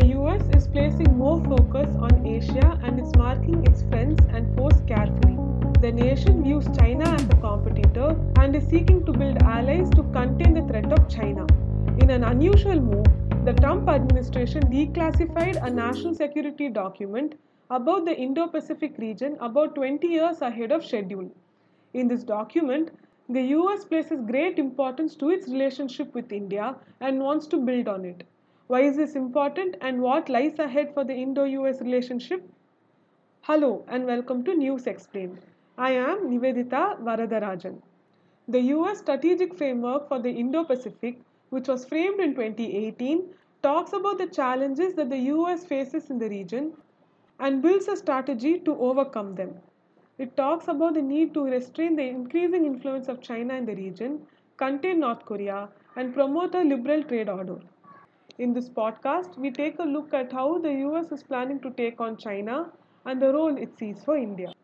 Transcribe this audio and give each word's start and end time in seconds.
The 0.00 0.16
US 0.18 0.42
is 0.56 0.66
placing 0.66 1.18
more 1.18 1.44
focus 1.44 1.94
on 1.96 2.26
Asia 2.26 2.80
and 2.82 2.98
is 2.98 3.14
marking 3.16 3.66
its 3.66 3.82
friends 3.82 4.24
and 4.30 4.56
foes 4.56 4.80
carefully. 4.86 5.36
The 5.82 5.92
nation 5.92 6.42
views 6.42 6.64
China 6.78 7.04
as 7.04 7.24
a 7.24 7.36
competitor 7.36 8.18
and 8.38 8.56
is 8.56 8.66
seeking 8.66 9.04
to 9.04 9.12
build 9.12 9.42
allies 9.42 9.90
to 9.90 10.02
contain 10.04 10.54
the 10.54 10.62
threat 10.62 10.90
of 10.90 11.06
China. 11.10 11.46
In 11.98 12.08
an 12.08 12.24
unusual 12.24 12.80
move, 12.80 13.04
the 13.44 13.52
Trump 13.52 13.90
administration 13.90 14.62
declassified 14.72 15.62
a 15.62 15.68
national 15.68 16.14
security 16.14 16.70
document 16.70 17.34
about 17.68 18.06
the 18.06 18.16
Indo 18.16 18.46
Pacific 18.46 18.96
region 18.96 19.36
about 19.38 19.74
20 19.74 20.06
years 20.06 20.40
ahead 20.40 20.72
of 20.72 20.82
schedule. 20.82 21.30
In 21.92 22.08
this 22.08 22.24
document, 22.24 22.90
the 23.28 23.42
US 23.58 23.84
places 23.84 24.22
great 24.22 24.58
importance 24.58 25.14
to 25.16 25.28
its 25.28 25.46
relationship 25.48 26.14
with 26.14 26.32
India 26.32 26.74
and 27.00 27.20
wants 27.20 27.46
to 27.48 27.58
build 27.58 27.86
on 27.86 28.06
it. 28.06 28.24
Why 28.70 28.82
is 28.82 28.96
this 28.96 29.16
important 29.16 29.74
and 29.80 30.00
what 30.00 30.28
lies 30.28 30.60
ahead 30.60 30.94
for 30.94 31.02
the 31.02 31.12
Indo 31.12 31.42
US 31.42 31.80
relationship? 31.80 32.48
Hello 33.40 33.84
and 33.88 34.06
welcome 34.06 34.44
to 34.44 34.54
News 34.54 34.86
Explained. 34.86 35.40
I 35.76 35.90
am 35.90 36.30
Nivedita 36.30 37.02
Varadarajan. 37.02 37.82
The 38.46 38.60
US 38.74 39.00
Strategic 39.00 39.56
Framework 39.56 40.06
for 40.06 40.20
the 40.20 40.30
Indo 40.30 40.62
Pacific, 40.62 41.18
which 41.48 41.66
was 41.66 41.84
framed 41.84 42.20
in 42.20 42.36
2018, 42.36 43.24
talks 43.64 43.92
about 43.92 44.18
the 44.18 44.28
challenges 44.28 44.94
that 44.94 45.10
the 45.10 45.18
US 45.34 45.64
faces 45.64 46.08
in 46.08 46.20
the 46.20 46.28
region 46.28 46.72
and 47.40 47.62
builds 47.62 47.88
a 47.88 47.96
strategy 47.96 48.60
to 48.60 48.78
overcome 48.78 49.34
them. 49.34 49.52
It 50.16 50.36
talks 50.36 50.68
about 50.68 50.94
the 50.94 51.02
need 51.02 51.34
to 51.34 51.42
restrain 51.42 51.96
the 51.96 52.08
increasing 52.08 52.66
influence 52.66 53.08
of 53.08 53.20
China 53.20 53.54
in 53.54 53.66
the 53.66 53.74
region, 53.74 54.24
contain 54.58 55.00
North 55.00 55.24
Korea, 55.24 55.68
and 55.96 56.14
promote 56.14 56.54
a 56.54 56.62
liberal 56.62 57.02
trade 57.02 57.28
order. 57.28 57.58
In 58.40 58.54
this 58.54 58.70
podcast, 58.70 59.36
we 59.36 59.50
take 59.50 59.78
a 59.80 59.82
look 59.82 60.14
at 60.14 60.32
how 60.32 60.56
the 60.56 60.72
US 60.86 61.12
is 61.12 61.22
planning 61.22 61.60
to 61.60 61.70
take 61.72 62.00
on 62.00 62.16
China 62.16 62.72
and 63.04 63.20
the 63.20 63.34
role 63.34 63.54
it 63.54 63.76
sees 63.76 64.02
for 64.02 64.16
India. 64.16 64.54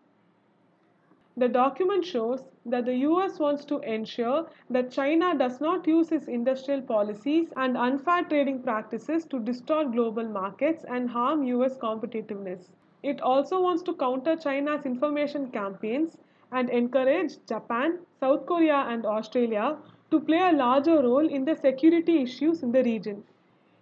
The 1.36 1.48
document 1.48 2.02
shows 2.02 2.48
that 2.64 2.86
the 2.86 2.94
US 3.08 3.38
wants 3.38 3.66
to 3.66 3.80
ensure 3.80 4.48
that 4.70 4.90
China 4.90 5.36
does 5.36 5.60
not 5.60 5.86
use 5.86 6.10
its 6.10 6.26
industrial 6.26 6.80
policies 6.80 7.52
and 7.58 7.76
unfair 7.76 8.24
trading 8.24 8.62
practices 8.62 9.26
to 9.26 9.40
distort 9.40 9.92
global 9.92 10.24
markets 10.24 10.86
and 10.88 11.10
harm 11.10 11.42
US 11.42 11.76
competitiveness. 11.76 12.70
It 13.02 13.20
also 13.20 13.60
wants 13.60 13.82
to 13.82 13.92
counter 13.92 14.36
China's 14.36 14.86
information 14.86 15.50
campaigns 15.50 16.16
and 16.50 16.70
encourage 16.70 17.44
Japan, 17.46 17.98
South 18.20 18.46
Korea, 18.46 18.86
and 18.88 19.04
Australia 19.04 19.76
to 20.10 20.18
play 20.18 20.40
a 20.48 20.52
larger 20.56 21.02
role 21.02 21.28
in 21.28 21.44
the 21.44 21.54
security 21.54 22.22
issues 22.22 22.62
in 22.62 22.72
the 22.72 22.82
region. 22.82 23.22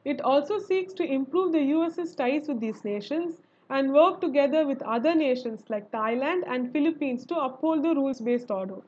It 0.05 0.20
also 0.20 0.58
seeks 0.58 0.92
to 0.94 1.05
improve 1.05 1.52
the 1.52 1.62
US's 1.62 2.14
ties 2.14 2.48
with 2.48 2.60
these 2.60 2.84
nations 2.84 3.41
and 3.70 3.94
work 3.94 4.20
together 4.20 4.66
with 4.66 4.83
other 4.83 5.14
nations 5.14 5.64
like 5.70 5.91
Thailand 5.91 6.42
and 6.47 6.70
Philippines 6.72 7.24
to 7.27 7.41
uphold 7.41 7.83
the 7.83 7.94
rules 7.94 8.20
based 8.20 8.50
order. 8.50 8.82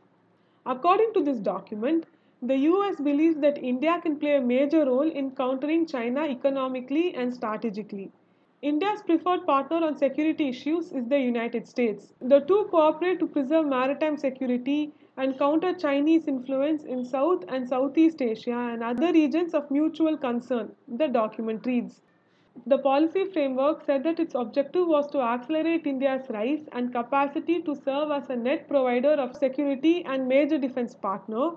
According 0.66 1.14
to 1.14 1.22
this 1.22 1.38
document, 1.38 2.04
the 2.42 2.56
US 2.70 3.00
believes 3.00 3.40
that 3.40 3.56
India 3.56 3.98
can 4.02 4.18
play 4.18 4.36
a 4.36 4.40
major 4.42 4.84
role 4.84 5.10
in 5.10 5.30
countering 5.30 5.86
China 5.86 6.26
economically 6.26 7.14
and 7.14 7.32
strategically. 7.32 8.12
India's 8.60 9.00
preferred 9.02 9.46
partner 9.46 9.78
on 9.86 9.96
security 9.96 10.48
issues 10.48 10.92
is 10.92 11.06
the 11.06 11.18
United 11.18 11.66
States. 11.66 12.12
The 12.20 12.40
two 12.40 12.66
cooperate 12.70 13.18
to 13.20 13.26
preserve 13.26 13.66
maritime 13.66 14.18
security 14.18 14.92
and 15.16 15.38
counter 15.38 15.72
Chinese 15.72 16.28
influence 16.28 16.84
in 16.84 17.04
South 17.04 17.44
and 17.48 17.68
Southeast 17.68 18.20
Asia 18.20 18.70
and 18.72 18.82
other 18.82 19.12
regions 19.12 19.54
of 19.54 19.70
mutual 19.70 20.16
concern, 20.16 20.72
the 20.86 21.08
document 21.08 21.64
reads. 21.64 22.02
The 22.66 22.78
policy 22.78 23.24
framework 23.26 23.84
said 23.84 24.02
that 24.04 24.20
its 24.20 24.34
objective 24.34 24.86
was 24.86 25.10
to 25.10 25.20
accelerate 25.20 25.86
India's 25.86 26.28
rise 26.30 26.68
and 26.72 26.92
capacity 26.92 27.62
to 27.62 27.74
serve 27.74 28.10
as 28.10 28.30
a 28.30 28.36
net 28.36 28.68
provider 28.68 29.12
of 29.12 29.36
security 29.36 30.04
and 30.04 30.28
major 30.28 30.58
defense 30.58 30.94
partner, 30.94 31.50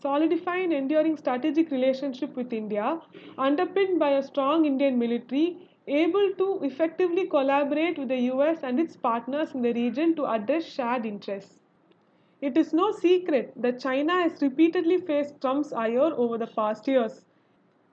solidify 0.00 0.56
an 0.56 0.72
enduring 0.72 1.16
strategic 1.16 1.70
relationship 1.70 2.34
with 2.36 2.52
India, 2.52 3.00
underpinned 3.36 3.98
by 3.98 4.10
a 4.10 4.22
strong 4.22 4.64
Indian 4.64 4.98
military 4.98 5.68
able 5.86 6.30
to 6.36 6.60
effectively 6.62 7.26
collaborate 7.26 7.98
with 7.98 8.08
the 8.08 8.20
US 8.32 8.62
and 8.62 8.78
its 8.78 8.96
partners 8.96 9.54
in 9.54 9.62
the 9.62 9.72
region 9.72 10.14
to 10.16 10.26
address 10.26 10.64
shared 10.64 11.06
interests. 11.06 11.57
It 12.40 12.56
is 12.56 12.72
no 12.72 12.92
secret 12.92 13.52
that 13.56 13.80
China 13.80 14.12
has 14.22 14.40
repeatedly 14.40 14.98
faced 14.98 15.40
Trump's 15.40 15.72
ire 15.72 16.12
over 16.14 16.38
the 16.38 16.46
past 16.46 16.86
years. 16.86 17.24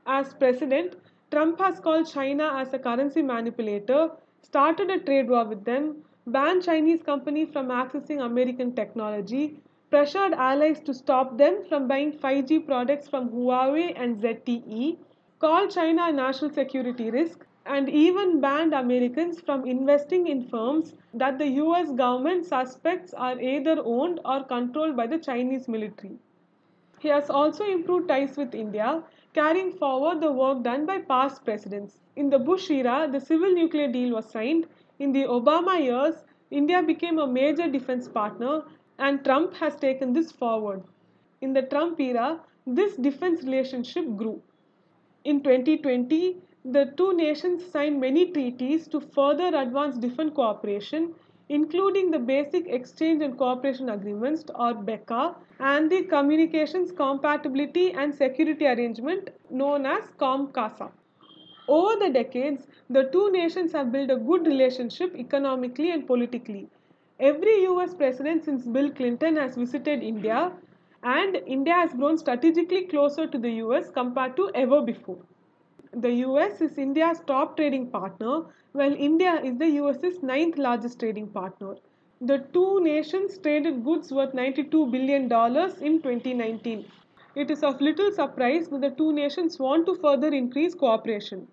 As 0.06 0.36
president, 0.36 0.98
Trump 1.32 1.60
has 1.60 1.80
called 1.80 2.08
China 2.08 2.52
as 2.56 2.72
a 2.72 2.78
currency 2.78 3.24
manipulator, 3.24 4.12
started 4.44 4.92
a 4.92 5.00
trade 5.00 5.30
war 5.30 5.46
with 5.46 5.66
them, 5.66 6.04
banned 6.28 6.64
Chinese 6.64 7.02
companies 7.02 7.50
from 7.52 7.70
accessing 7.70 8.24
American 8.24 8.76
technology, 8.76 9.60
pressured 9.90 10.34
allies 10.34 10.80
to 10.82 10.94
stop 10.94 11.38
them 11.38 11.64
from 11.68 11.88
buying 11.88 12.12
5G 12.12 12.68
products 12.68 13.08
from 13.08 13.30
Huawei 13.30 13.94
and 13.96 14.22
ZTE, 14.22 14.98
called 15.40 15.72
China 15.72 16.10
a 16.10 16.12
national 16.12 16.52
security 16.52 17.10
risk, 17.10 17.48
and 17.66 17.90
even 17.90 18.40
banned 18.40 18.74
Americans 18.74 19.40
from 19.42 19.66
investing 19.66 20.28
in 20.28 20.48
firms 20.48 20.94
that 21.14 21.40
the 21.40 21.48
US 21.64 21.92
government 21.92 22.46
suspects 22.46 23.14
are 23.14 23.40
either 23.40 23.82
owned 23.84 24.20
or 24.24 24.44
controlled 24.44 24.96
by 24.96 25.08
the 25.08 25.18
Chinese 25.18 25.68
military. 25.68 26.18
He 27.00 27.08
has 27.10 27.30
also 27.30 27.66
improved 27.66 28.08
ties 28.08 28.38
with 28.38 28.56
India, 28.56 29.04
carrying 29.34 29.72
forward 29.72 30.22
the 30.22 30.32
work 30.32 30.64
done 30.64 30.86
by 30.86 31.00
past 31.00 31.44
presidents. 31.44 32.00
In 32.16 32.30
the 32.30 32.40
Bush 32.40 32.70
era, 32.70 33.08
the 33.12 33.20
civil 33.20 33.52
nuclear 33.54 33.92
deal 33.92 34.16
was 34.16 34.30
signed. 34.30 34.68
In 35.00 35.12
the 35.12 35.24
Obama 35.24 35.82
years, 35.84 36.24
India 36.52 36.82
became 36.82 37.20
a 37.20 37.28
major 37.28 37.68
defense 37.68 38.08
partner, 38.08 38.64
and 38.98 39.24
Trump 39.24 39.54
has 39.56 39.76
taken 39.76 40.14
this 40.14 40.32
forward. 40.32 40.84
In 41.42 41.54
the 41.54 41.64
Trump 41.64 42.00
era, 42.00 42.40
this 42.66 42.96
defense 42.96 43.44
relationship 43.44 44.06
grew. 44.16 44.42
In 45.26 45.42
2020, 45.44 46.38
the 46.68 46.92
two 46.98 47.14
nations 47.16 47.64
signed 47.64 48.00
many 48.02 48.32
treaties 48.32 48.88
to 48.88 49.00
further 49.00 49.56
advance 49.56 50.00
defense 50.00 50.34
cooperation, 50.34 51.14
including 51.48 52.10
the 52.10 52.18
Basic 52.18 52.66
Exchange 52.68 53.22
and 53.22 53.38
Cooperation 53.38 53.90
Agreements 53.90 54.46
or 54.56 54.74
BECA 54.74 55.36
and 55.60 55.92
the 55.92 56.06
Communications 56.06 56.92
Compatibility 56.92 57.92
and 57.92 58.16
Security 58.16 58.66
Arrangement 58.66 59.30
known 59.52 59.86
as 59.86 60.10
COMCASA. 60.18 60.92
Over 61.68 62.00
the 62.00 62.10
decades, 62.10 62.66
the 62.90 63.10
two 63.12 63.32
nations 63.32 63.72
have 63.74 63.92
built 63.92 64.10
a 64.10 64.18
good 64.18 64.48
relationship 64.48 65.16
economically 65.16 65.92
and 65.92 66.08
politically. 66.08 66.68
Every 67.20 67.64
US 67.66 67.94
president 67.94 68.44
since 68.44 68.66
Bill 68.66 68.90
Clinton 68.90 69.36
has 69.36 69.56
visited 69.56 70.02
India, 70.02 70.52
and 71.04 71.36
India 71.46 71.76
has 71.76 71.94
grown 71.94 72.18
strategically 72.18 72.88
closer 72.88 73.28
to 73.28 73.38
the 73.38 73.52
US 73.66 73.92
compared 73.92 74.36
to 74.38 74.50
ever 74.56 74.82
before 74.82 75.20
the 75.98 76.12
US 76.28 76.60
is 76.60 76.78
India's 76.78 77.22
top 77.26 77.56
trading 77.56 77.90
partner, 77.90 78.44
while 78.74 78.94
India 78.94 79.40
is 79.42 79.58
the 79.58 79.70
US's 79.82 80.22
ninth 80.22 80.58
largest 80.58 81.00
trading 81.00 81.28
partner. 81.28 81.76
The 82.20 82.40
two 82.52 82.82
nations 82.82 83.38
traded 83.38 83.86
goods 83.86 84.12
worth 84.12 84.34
$92 84.34 84.92
billion 84.92 85.24
in 85.24 86.02
2019. 86.02 86.86
It 87.36 87.50
is 87.50 87.64
of 87.64 87.80
little 87.80 88.12
surprise 88.12 88.68
that 88.68 88.82
the 88.82 88.90
two 88.90 89.14
nations 89.14 89.58
want 89.58 89.86
to 89.86 89.96
further 89.96 90.28
increase 90.28 90.76
cooperation. 90.76 91.48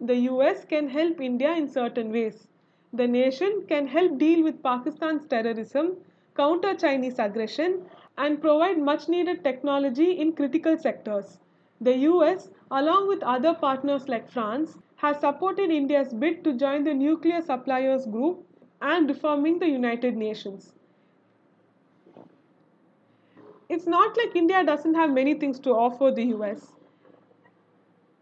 The 0.00 0.16
US 0.30 0.64
can 0.64 0.88
help 0.88 1.20
India 1.20 1.52
in 1.52 1.68
certain 1.68 2.12
ways. 2.12 2.46
The 2.94 3.06
nation 3.06 3.66
can 3.68 3.86
help 3.86 4.16
deal 4.16 4.42
with 4.42 4.62
Pakistan's 4.62 5.26
terrorism, 5.26 5.98
counter 6.34 6.74
Chinese 6.74 7.18
aggression, 7.18 7.82
and 8.16 8.40
provide 8.40 8.78
much 8.78 9.06
needed 9.06 9.44
technology 9.44 10.12
in 10.12 10.32
critical 10.32 10.78
sectors. 10.78 11.38
The 11.80 11.96
US, 12.10 12.50
along 12.70 13.06
with 13.08 13.22
other 13.22 13.52
partners 13.52 14.08
like 14.08 14.30
France, 14.30 14.78
has 14.96 15.20
supported 15.20 15.70
India's 15.70 16.14
bid 16.14 16.42
to 16.44 16.54
join 16.54 16.84
the 16.84 16.94
Nuclear 16.94 17.42
Suppliers 17.42 18.06
Group 18.06 18.46
and 18.80 19.08
reforming 19.08 19.58
the 19.58 19.68
United 19.68 20.16
Nations. 20.16 20.72
It's 23.68 23.86
not 23.86 24.16
like 24.16 24.34
India 24.34 24.64
doesn't 24.64 24.94
have 24.94 25.10
many 25.10 25.34
things 25.34 25.58
to 25.60 25.70
offer 25.70 26.10
the 26.10 26.24
US. 26.36 26.72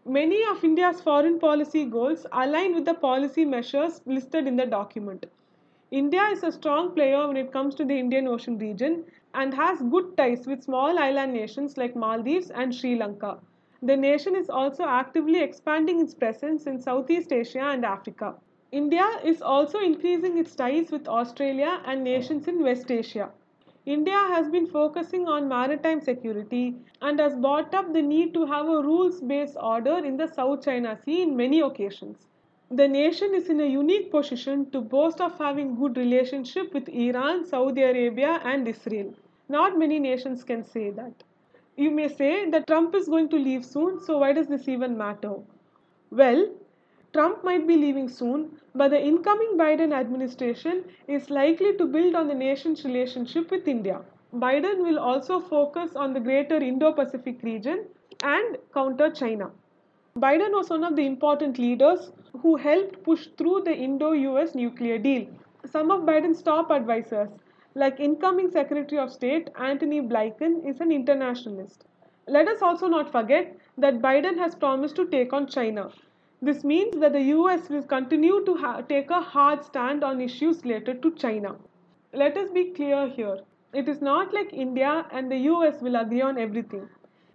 Many 0.05 0.43
of 0.45 0.63
India's 0.63 1.01
foreign 1.01 1.39
policy 1.39 1.85
goals 1.85 2.25
align 2.31 2.75
with 2.75 2.85
the 2.85 2.93
policy 2.93 3.45
measures 3.45 4.01
listed 4.05 4.47
in 4.47 4.55
the 4.55 4.65
document. 4.65 5.27
India 5.91 6.23
is 6.25 6.43
a 6.43 6.51
strong 6.51 6.93
player 6.93 7.27
when 7.27 7.37
it 7.37 7.53
comes 7.53 7.73
to 7.75 7.85
the 7.85 7.97
Indian 7.97 8.27
Ocean 8.27 8.57
region 8.57 9.05
and 9.33 9.53
has 9.53 9.81
good 9.81 10.17
ties 10.17 10.45
with 10.45 10.63
small 10.63 10.99
island 10.99 11.33
nations 11.33 11.77
like 11.77 11.95
Maldives 11.95 12.49
and 12.51 12.75
Sri 12.75 12.95
Lanka. 12.95 13.39
The 13.85 13.95
nation 13.95 14.35
is 14.35 14.49
also 14.49 14.83
actively 14.83 15.41
expanding 15.41 15.99
its 16.01 16.15
presence 16.15 16.65
in 16.65 16.81
Southeast 16.81 17.31
Asia 17.31 17.59
and 17.59 17.85
Africa. 17.85 18.33
India 18.71 19.07
is 19.23 19.43
also 19.43 19.77
increasing 19.77 20.39
its 20.39 20.55
ties 20.55 20.89
with 20.89 21.07
Australia 21.07 21.83
and 21.85 22.03
nations 22.03 22.47
in 22.47 22.63
West 22.63 22.89
Asia. 22.89 23.29
India 23.85 24.17
has 24.33 24.49
been 24.49 24.65
focusing 24.65 25.27
on 25.27 25.47
maritime 25.47 26.01
security 26.01 26.75
and 27.03 27.19
has 27.19 27.35
brought 27.35 27.75
up 27.75 27.93
the 27.93 28.01
need 28.01 28.33
to 28.33 28.47
have 28.47 28.65
a 28.65 28.81
rules 28.81 29.21
based 29.21 29.55
order 29.61 29.99
in 29.99 30.17
the 30.17 30.27
South 30.29 30.65
China 30.65 30.97
Sea 31.05 31.21
in 31.21 31.37
many 31.37 31.59
occasions. 31.61 32.25
The 32.71 32.87
nation 32.87 33.35
is 33.35 33.49
in 33.49 33.61
a 33.61 33.67
unique 33.67 34.09
position 34.09 34.71
to 34.71 34.81
boast 34.81 35.21
of 35.21 35.37
having 35.37 35.75
good 35.75 35.95
relationship 35.95 36.73
with 36.73 36.89
Iran, 36.89 37.45
Saudi 37.45 37.83
Arabia 37.83 38.41
and 38.43 38.67
Israel. 38.67 39.13
Not 39.47 39.77
many 39.77 39.99
nations 39.99 40.43
can 40.43 40.63
say 40.63 40.89
that. 40.89 41.23
You 41.77 41.91
may 41.91 42.07
say 42.07 42.49
that 42.49 42.67
Trump 42.67 42.95
is 42.95 43.07
going 43.09 43.27
to 43.29 43.37
leave 43.37 43.65
soon, 43.65 43.99
so 43.99 44.19
why 44.19 44.31
does 44.31 44.47
this 44.47 44.67
even 44.69 44.97
matter? 44.97 45.33
Well, 46.09 46.49
Trump 47.11 47.43
might 47.43 47.67
be 47.67 47.75
leaving 47.75 48.07
soon, 48.07 48.59
but 48.73 48.89
the 48.89 49.01
incoming 49.01 49.57
Biden 49.57 49.93
administration 49.93 50.85
is 51.07 51.29
likely 51.29 51.75
to 51.77 51.85
build 51.85 52.15
on 52.15 52.27
the 52.29 52.33
nation's 52.33 52.85
relationship 52.85 53.51
with 53.51 53.67
India. 53.67 54.01
Biden 54.33 54.83
will 54.83 54.99
also 54.99 55.39
focus 55.41 55.95
on 55.95 56.13
the 56.13 56.19
greater 56.19 56.57
Indo 56.57 56.93
Pacific 56.93 57.43
region 57.43 57.85
and 58.23 58.57
counter 58.73 59.09
China. 59.09 59.51
Biden 60.17 60.51
was 60.51 60.69
one 60.69 60.83
of 60.85 60.95
the 60.95 61.05
important 61.05 61.57
leaders 61.57 62.11
who 62.41 62.55
helped 62.55 63.03
push 63.03 63.27
through 63.37 63.63
the 63.65 63.75
Indo 63.75 64.11
US 64.11 64.55
nuclear 64.55 64.97
deal. 64.97 65.27
Some 65.65 65.91
of 65.91 66.01
Biden's 66.01 66.41
top 66.41 66.71
advisors, 66.71 67.29
like 67.75 67.99
incoming 67.99 68.49
Secretary 68.49 68.97
of 68.97 69.11
State 69.11 69.49
Antony 69.59 70.01
Blinken, 70.01 70.65
is 70.65 70.79
an 70.79 70.91
internationalist. 70.91 71.83
Let 72.25 72.47
us 72.47 72.61
also 72.61 72.87
not 72.87 73.11
forget 73.11 73.55
that 73.77 74.01
Biden 74.01 74.37
has 74.37 74.55
promised 74.55 74.95
to 74.95 75.07
take 75.07 75.33
on 75.33 75.45
China. 75.47 75.91
This 76.41 76.63
means 76.63 76.95
that 76.97 77.13
the 77.13 77.21
US 77.21 77.69
will 77.69 77.83
continue 77.83 78.43
to 78.45 78.83
take 78.87 79.09
a 79.09 79.19
hard 79.19 79.63
stand 79.63 80.03
on 80.03 80.21
issues 80.21 80.63
related 80.63 81.01
to 81.01 81.11
China. 81.15 81.55
Let 82.13 82.37
us 82.37 82.49
be 82.49 82.71
clear 82.71 83.07
here. 83.09 83.39
It 83.73 83.89
is 83.89 84.01
not 84.01 84.33
like 84.33 84.53
India 84.53 85.05
and 85.11 85.29
the 85.29 85.37
US 85.51 85.81
will 85.81 85.97
agree 85.97 86.21
on 86.21 86.37
everything. 86.37 86.87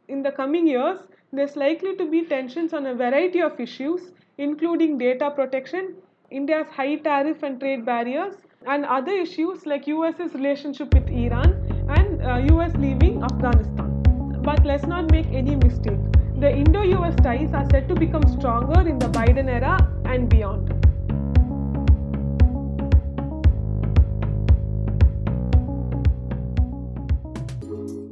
In 0.08 0.22
the 0.22 0.32
coming 0.32 0.66
years, 0.66 1.00
there's 1.32 1.54
likely 1.54 1.96
to 1.96 2.10
be 2.10 2.24
tensions 2.24 2.72
on 2.72 2.86
a 2.86 2.94
variety 2.94 3.42
of 3.42 3.60
issues, 3.60 4.10
including 4.38 4.96
data 4.96 5.30
protection, 5.30 5.96
India's 6.30 6.66
high 6.68 6.96
tariff 6.96 7.42
and 7.42 7.60
trade 7.60 7.84
barriers, 7.84 8.36
and 8.66 8.84
other 8.84 9.12
issues 9.12 9.64
like 9.64 9.86
US's 9.86 10.34
relationship 10.34 10.92
with 10.92 11.08
Iran 11.08 11.52
and 11.88 12.22
uh, 12.22 12.54
US 12.54 12.74
leaving 12.76 13.22
Afghanistan. 13.22 14.02
But 14.42 14.64
let's 14.66 14.86
not 14.86 15.10
make 15.10 15.26
any 15.28 15.56
mistake. 15.56 15.98
The 16.36 16.50
Indo 16.50 16.82
US 16.98 17.14
ties 17.16 17.54
are 17.54 17.66
set 17.70 17.88
to 17.88 17.94
become 17.94 18.26
stronger 18.38 18.86
in 18.86 18.98
the 18.98 19.08
Biden 19.08 19.48
era 19.48 19.78
and 20.04 20.28
beyond. 20.28 20.79